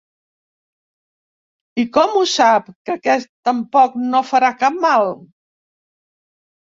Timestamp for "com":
1.99-2.15